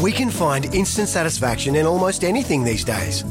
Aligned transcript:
We 0.00 0.12
can 0.12 0.30
find 0.30 0.74
instant 0.74 1.08
satisfaction 1.08 1.76
in 1.76 1.84
almost 1.84 2.24
anything 2.24 2.64
these 2.64 2.84
days. 2.84 3.22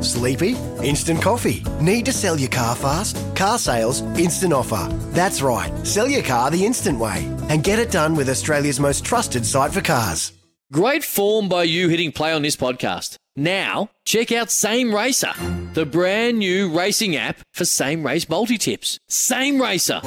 Sleepy? 0.00 0.56
Instant 0.82 1.22
coffee. 1.22 1.62
Need 1.80 2.06
to 2.06 2.12
sell 2.12 2.36
your 2.36 2.48
car 2.50 2.74
fast? 2.74 3.16
Car 3.36 3.56
sales, 3.56 4.02
instant 4.18 4.52
offer. 4.52 4.88
That's 5.10 5.42
right, 5.42 5.72
sell 5.86 6.08
your 6.08 6.22
car 6.22 6.50
the 6.50 6.66
instant 6.66 6.98
way 6.98 7.24
and 7.48 7.62
get 7.62 7.78
it 7.78 7.92
done 7.92 8.16
with 8.16 8.28
Australia's 8.28 8.80
most 8.80 9.04
trusted 9.04 9.46
site 9.46 9.72
for 9.72 9.80
cars. 9.80 10.32
Great 10.72 11.04
form 11.04 11.48
by 11.48 11.62
you 11.62 11.88
hitting 11.88 12.10
play 12.10 12.32
on 12.32 12.42
this 12.42 12.56
podcast. 12.56 13.16
Now, 13.36 13.90
check 14.04 14.32
out 14.32 14.50
Same 14.50 14.92
Racer, 14.92 15.32
the 15.74 15.86
brand 15.86 16.40
new 16.40 16.76
racing 16.76 17.14
app 17.14 17.38
for 17.54 17.64
same 17.64 18.04
race 18.04 18.28
multi 18.28 18.58
tips. 18.58 18.98
Same 19.08 19.62
Racer. 19.62 20.00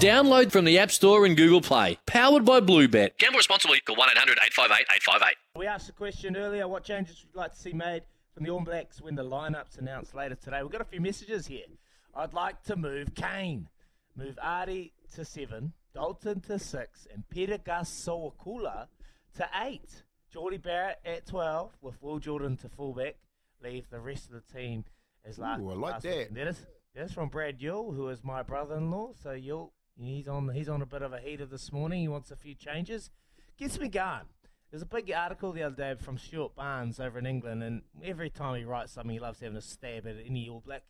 Download 0.00 0.52
from 0.52 0.64
the 0.64 0.78
App 0.78 0.90
Store 0.90 1.24
and 1.24 1.36
Google 1.36 1.60
Play. 1.60 1.98
Powered 2.06 2.44
by 2.44 2.60
Bluebet. 2.60 3.16
Gamble 3.18 3.38
responsibly. 3.38 3.80
Call 3.80 3.96
1 3.96 4.08
800 4.10 4.32
858 4.32 4.86
858. 4.96 5.36
We 5.56 5.66
asked 5.66 5.86
the 5.86 5.92
question 5.92 6.36
earlier 6.36 6.68
what 6.68 6.84
changes 6.84 7.22
would 7.22 7.34
you 7.34 7.40
like 7.40 7.52
to 7.52 7.58
see 7.58 7.72
made 7.72 8.02
from 8.34 8.44
the 8.44 8.50
All 8.50 8.60
Blacks 8.60 9.00
when 9.00 9.14
the 9.14 9.24
lineup's 9.24 9.78
announced 9.78 10.14
later 10.14 10.34
today. 10.34 10.62
We've 10.62 10.70
got 10.70 10.80
a 10.80 10.84
few 10.84 11.00
messages 11.00 11.46
here. 11.46 11.64
I'd 12.14 12.34
like 12.34 12.62
to 12.64 12.76
move 12.76 13.14
Cane, 13.14 13.68
move 14.16 14.38
Ardie 14.44 14.90
to 15.14 15.24
seven, 15.24 15.72
Dalton 15.94 16.40
to 16.42 16.58
six, 16.58 17.06
and 17.12 17.28
Pita 17.30 17.58
Gus 17.58 18.04
to 18.04 19.48
eight. 19.64 20.02
Jordie 20.32 20.58
Barrett 20.58 20.98
at 21.04 21.26
12, 21.26 21.78
with 21.80 22.02
Will 22.02 22.18
Jordan 22.18 22.56
to 22.58 22.68
fullback. 22.68 23.14
Leave 23.62 23.88
the 23.88 24.00
rest 24.00 24.26
of 24.26 24.32
the 24.32 24.52
team 24.52 24.84
as 25.24 25.38
last. 25.38 25.60
Ooh, 25.60 25.70
I 25.70 25.74
like 25.74 25.92
last 25.92 26.02
that. 26.02 26.34
That 26.34 26.48
is, 26.48 26.66
that 26.94 27.04
is 27.04 27.12
from 27.12 27.28
Brad 27.28 27.62
Yule, 27.62 27.92
who 27.92 28.08
is 28.08 28.24
my 28.24 28.42
brother-in-law. 28.42 29.12
So 29.22 29.30
Yule, 29.32 29.72
he's 29.98 30.28
on 30.28 30.48
he's 30.50 30.68
on 30.68 30.82
a 30.82 30.86
bit 30.86 31.02
of 31.02 31.12
a 31.12 31.18
heater 31.20 31.46
this 31.46 31.72
morning. 31.72 32.00
He 32.00 32.08
wants 32.08 32.30
a 32.30 32.36
few 32.36 32.54
changes. 32.54 33.10
Gets 33.56 33.78
me 33.78 33.88
going. 33.88 34.22
There's 34.70 34.82
a 34.82 34.86
big 34.86 35.10
article 35.12 35.52
the 35.52 35.62
other 35.62 35.76
day 35.76 35.94
from 35.94 36.18
Stuart 36.18 36.56
Barnes 36.56 36.98
over 36.98 37.18
in 37.20 37.26
England, 37.26 37.62
and 37.62 37.82
every 38.02 38.28
time 38.30 38.56
he 38.58 38.64
writes 38.64 38.92
something, 38.92 39.12
he 39.12 39.20
loves 39.20 39.38
having 39.40 39.56
a 39.56 39.60
stab 39.60 40.06
at 40.06 40.16
any 40.26 40.48
All 40.48 40.60
Black. 40.64 40.82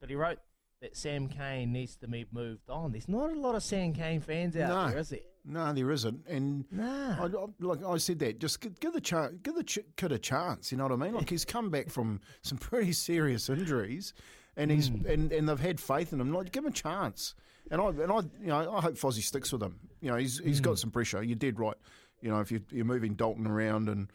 But 0.00 0.08
he 0.08 0.14
wrote 0.16 0.38
that 0.80 0.96
Sam 0.96 1.28
Cane 1.28 1.70
needs 1.72 1.96
to 1.96 2.08
be 2.08 2.24
moved 2.32 2.70
on. 2.70 2.92
There's 2.92 3.08
not 3.08 3.30
a 3.30 3.38
lot 3.38 3.54
of 3.54 3.62
Sam 3.62 3.92
Cane 3.92 4.20
fans 4.22 4.56
out 4.56 4.68
No. 4.70 4.88
there, 4.88 4.98
is 5.00 5.10
there? 5.10 5.18
No, 5.44 5.70
there 5.74 5.90
isn't. 5.90 6.26
And 6.26 6.64
Nah. 6.70 7.22
I, 7.22 7.26
I, 7.26 7.46
like 7.58 7.84
I 7.84 7.98
said 7.98 8.18
that, 8.20 8.38
just 8.40 8.62
give, 8.62 8.80
give 8.80 8.94
the 8.94 9.00
chance, 9.02 9.34
give 9.42 9.54
the 9.54 9.64
ch- 9.64 9.80
kid 9.96 10.12
a 10.12 10.18
chance. 10.18 10.72
You 10.72 10.78
know 10.78 10.84
what 10.84 10.92
I 10.92 10.96
mean? 10.96 11.12
Like 11.12 11.28
he's 11.28 11.44
come 11.44 11.68
back 11.68 11.90
from 11.90 12.22
some 12.40 12.56
pretty 12.56 12.92
serious 12.94 13.50
injuries, 13.50 14.14
and 14.56 14.70
he's 14.70 14.88
Hmm. 14.88 15.06
and, 15.06 15.32
and 15.32 15.48
they've 15.48 15.58
had 15.60 15.80
faith 15.80 16.12
in 16.12 16.20
him. 16.20 16.32
Like 16.32 16.52
give 16.52 16.64
him 16.64 16.70
a 16.70 16.74
chance. 16.74 17.34
And 17.70 17.80
I 17.80 17.88
and 17.88 18.10
I 18.12 18.18
you 18.40 18.46
know 18.48 18.72
I 18.74 18.80
hope 18.80 18.94
Fozzie 18.96 19.22
sticks 19.22 19.52
with 19.52 19.62
him. 19.62 19.78
You 20.00 20.10
know 20.10 20.16
he's 20.16 20.38
he's 20.38 20.58
Hmm. 20.58 20.64
got 20.64 20.78
some 20.78 20.90
pressure. 20.90 21.22
You're 21.22 21.36
dead 21.36 21.58
right. 21.58 21.76
You 22.20 22.30
know 22.30 22.40
if 22.40 22.50
you, 22.52 22.60
you're 22.70 22.84
moving 22.84 23.14
Dalton 23.14 23.46
around 23.46 23.88
and 23.88 24.10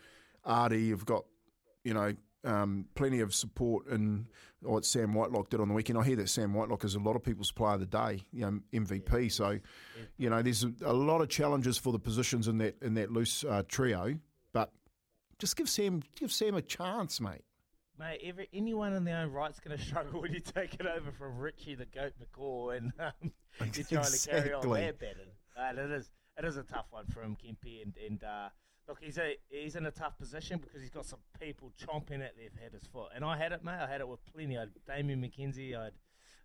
Ardie, 0.46 0.86
you've 0.88 1.06
got 1.06 1.26
you 1.84 1.94
know 1.94 2.14
um, 2.44 2.86
plenty 2.94 3.22
of 3.22 3.34
support 3.34 3.88
and 3.88 4.28
what 4.62 4.86
Sam 4.86 5.16
Whitelock 5.16 5.50
did 5.50 5.60
on 5.60 5.68
the 5.68 5.74
weekend. 5.74 5.98
I 5.98 6.04
hear 6.04 6.16
that 6.18 6.30
Sam 6.30 6.54
Whitelock 6.54 6.84
is 6.84 6.94
a 6.94 7.00
lot 7.00 7.16
of 7.16 7.24
people's 7.24 7.52
player 7.52 7.74
of 7.74 7.80
the 7.80 7.86
day, 7.88 8.24
you 8.32 8.42
know, 8.42 8.60
MVP. 8.72 9.32
So, 9.32 9.58
you 10.18 10.30
know, 10.30 10.42
there's 10.44 10.64
a, 10.64 10.72
a 10.86 10.94
lot 10.94 11.22
of 11.22 11.30
challenges 11.30 11.78
for 11.80 11.92
the 11.92 11.98
positions 11.98 12.48
in 12.48 12.60
that 12.60 12.76
in 12.84 12.94
that 12.96 13.12
loose 13.12 13.44
uh, 13.44 13.64
trio. 13.68 14.16
But 14.54 14.72
just 15.40 15.56
give 15.56 15.68
Sam 15.70 16.04
give 16.20 16.32
Sam 16.32 16.54
a 16.54 16.62
chance, 16.62 17.20
mate. 17.20 17.42
Mate, 17.98 18.20
every, 18.26 18.50
anyone 18.54 18.94
in 18.94 19.04
their 19.06 19.20
own 19.20 19.32
right's 19.32 19.60
going 19.60 19.78
to 19.78 19.84
struggle 19.84 20.22
when 20.22 20.34
you 20.34 20.40
take 20.40 20.74
it 20.76 20.86
over 20.86 21.12
from 21.12 21.38
Richie 21.38 21.76
the 21.76 21.86
Goat 21.86 22.14
McCaw 22.22 22.78
and 22.78 22.92
um, 23.00 23.32
you're 23.74 23.86
trying 23.86 24.12
to 24.12 24.30
carry 24.30 24.54
on 24.54 24.66
Exactly. 24.66 24.82
that 24.82 25.00
baton. 25.00 25.28
Uh, 25.58 25.82
it 25.84 25.92
is 25.92 26.10
it 26.38 26.44
is 26.44 26.58
a 26.58 26.64
tough 26.64 26.88
one 26.92 27.06
for 27.08 27.22
him, 27.22 27.38
Kempe, 27.42 27.82
and, 27.82 27.94
and 28.06 28.22
uh, 28.24 28.50
look, 28.90 28.98
he's 29.02 29.18
a 29.18 29.36
he's 29.50 29.76
in 29.78 29.86
a 29.86 29.92
tough 29.92 30.18
position 30.18 30.60
because 30.60 30.82
he's 30.82 30.90
got 30.92 31.06
some 31.06 31.20
people 31.40 31.72
chomping 31.82 32.22
at 32.24 32.36
their 32.36 32.50
at 32.66 32.74
his 32.74 32.84
foot. 32.92 33.10
And 33.16 33.24
I 33.24 33.38
had 33.38 33.54
it, 33.54 33.64
mate. 33.64 33.80
I 33.82 33.88
had 33.90 34.02
it 34.02 34.08
with 34.08 34.20
plenty. 34.34 34.58
I 34.58 34.62
had 34.62 34.70
Damian 34.86 35.22
McKenzie. 35.22 35.78
I 35.80 35.84
had 35.86 35.94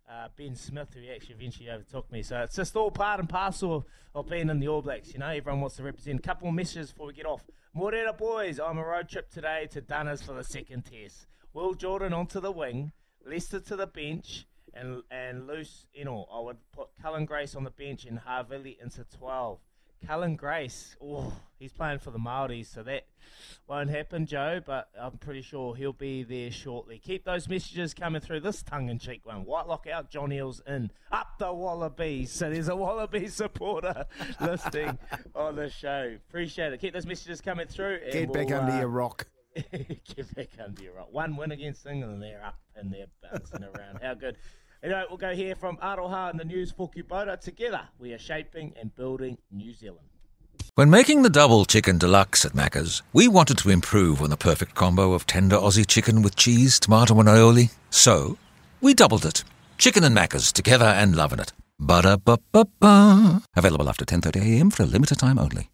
uh, 0.09 0.27
Ben 0.37 0.55
Smith, 0.55 0.93
who 0.93 1.01
actually 1.13 1.35
eventually 1.35 1.69
overtook 1.69 2.09
me. 2.09 2.21
So 2.23 2.39
it's 2.41 2.55
just 2.55 2.73
all 2.77 2.89
part 2.89 3.19
and 3.19 3.27
parcel 3.27 3.75
of, 3.75 3.85
of 4.15 4.29
being 4.29 4.49
in 4.49 4.59
the 4.61 4.69
All 4.69 4.81
Blacks. 4.81 5.11
You 5.13 5.19
know, 5.19 5.27
everyone 5.27 5.59
wants 5.59 5.75
to 5.75 5.83
represent. 5.83 6.19
A 6.19 6.21
couple 6.21 6.45
more 6.47 6.53
messages 6.53 6.91
before 6.91 7.07
we 7.07 7.13
get 7.13 7.25
off. 7.25 7.43
Morena 7.73 8.11
boys, 8.11 8.59
I'm 8.59 8.77
a 8.77 8.85
road 8.85 9.07
trip 9.07 9.29
today 9.29 9.65
to 9.71 9.79
Dunners 9.79 10.21
for 10.21 10.33
the 10.33 10.43
second 10.43 10.83
test. 10.83 11.25
Will 11.53 11.73
Jordan 11.73 12.11
onto 12.11 12.41
the 12.41 12.51
wing, 12.51 12.91
Leicester 13.25 13.61
to 13.61 13.77
the 13.77 13.87
bench, 13.87 14.45
and 14.73 15.03
and 15.09 15.47
loose. 15.47 15.87
You 15.93 16.03
know, 16.03 16.27
I 16.29 16.41
would 16.41 16.57
put 16.73 16.89
Cullen 17.01 17.23
Grace 17.23 17.55
on 17.55 17.63
the 17.63 17.69
bench 17.69 18.03
and 18.03 18.19
Havili 18.19 18.75
into 18.81 19.05
12. 19.17 19.59
Cullen 20.05 20.35
Grace, 20.35 20.95
oh, 21.01 21.31
he's 21.59 21.71
playing 21.71 21.99
for 21.99 22.11
the 22.11 22.17
Maoris, 22.17 22.67
so 22.67 22.83
that 22.83 23.05
won't 23.67 23.89
happen, 23.89 24.25
Joe. 24.25 24.61
But 24.65 24.89
I'm 24.99 25.17
pretty 25.17 25.41
sure 25.41 25.75
he'll 25.75 25.93
be 25.93 26.23
there 26.23 26.51
shortly. 26.51 26.99
Keep 26.99 27.25
those 27.25 27.47
messages 27.47 27.93
coming 27.93 28.21
through. 28.21 28.41
This 28.41 28.63
tongue-in-cheek 28.63 29.21
one: 29.25 29.45
Whitelock 29.45 29.87
out, 29.87 30.09
John 30.09 30.29
Eales 30.29 30.65
in, 30.67 30.91
up 31.11 31.37
the 31.37 31.53
Wallabies. 31.53 32.31
So 32.31 32.49
there's 32.49 32.67
a 32.67 32.75
Wallaby 32.75 33.27
supporter 33.29 34.05
listening 34.41 34.97
on 35.35 35.55
the 35.55 35.69
show. 35.69 36.17
Appreciate 36.29 36.73
it. 36.73 36.81
Keep 36.81 36.93
those 36.93 37.05
messages 37.05 37.41
coming 37.41 37.67
through. 37.67 37.99
and 38.03 38.11
Get 38.11 38.33
back 38.33 38.47
we'll, 38.47 38.59
under 38.59 38.73
uh, 38.73 38.79
your 38.79 38.89
rock. 38.89 39.27
Get 39.71 40.35
back 40.35 40.49
under 40.63 40.81
your 40.81 40.93
rock. 40.93 41.09
One 41.11 41.35
win 41.35 41.51
against 41.51 41.85
England, 41.85 42.21
they're 42.21 42.43
up 42.43 42.59
and 42.75 42.91
they're 42.91 43.07
bouncing 43.21 43.63
around. 43.63 43.99
How 44.01 44.13
good. 44.13 44.37
Anyway, 44.83 45.03
we'll 45.09 45.17
go 45.17 45.35
here 45.35 45.53
from 45.55 45.77
Aroha 45.77 46.31
and 46.31 46.39
the 46.39 46.43
news 46.43 46.71
for 46.71 46.89
Kubota. 46.89 47.39
Together, 47.39 47.81
we 47.99 48.13
are 48.13 48.17
shaping 48.17 48.73
and 48.81 48.95
building 48.95 49.37
New 49.51 49.73
Zealand. 49.73 50.07
When 50.73 50.89
making 50.89 51.21
the 51.21 51.29
double 51.29 51.65
chicken 51.65 51.99
deluxe 51.99 52.45
at 52.45 52.53
Macca's, 52.53 53.03
we 53.13 53.27
wanted 53.27 53.59
to 53.59 53.69
improve 53.69 54.23
on 54.23 54.31
the 54.31 54.37
perfect 54.37 54.73
combo 54.73 55.13
of 55.13 55.27
tender 55.27 55.55
Aussie 55.55 55.85
chicken 55.85 56.23
with 56.23 56.35
cheese, 56.35 56.79
tomato, 56.79 57.19
and 57.19 57.29
aioli. 57.29 57.71
So, 57.91 58.39
we 58.79 58.95
doubled 58.95 59.25
it. 59.25 59.43
Chicken 59.77 60.03
and 60.03 60.17
Macca's 60.17 60.51
together 60.51 60.85
and 60.85 61.15
loving 61.15 61.39
it. 61.39 61.53
Ba-da-ba-ba-ba. 61.79 63.43
Available 63.55 63.87
after 63.87 64.05
10.30am 64.05 64.73
for 64.73 64.81
a 64.83 64.87
limited 64.87 65.19
time 65.19 65.37
only. 65.37 65.69